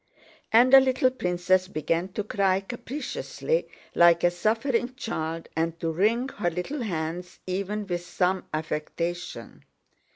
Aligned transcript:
And 0.51 0.73
the 0.73 0.79
little 0.79 1.11
princess 1.11 1.67
began 1.67 2.07
to 2.13 2.23
cry 2.23 2.61
capriciously 2.61 3.67
like 3.93 4.23
a 4.23 4.31
suffering 4.31 4.95
child 4.95 5.47
and 5.55 5.79
to 5.79 5.91
wring 5.91 6.27
her 6.29 6.49
little 6.49 6.81
hands 6.81 7.37
even 7.45 7.85
with 7.85 8.03
some 8.03 8.45
affectation. 8.51 9.63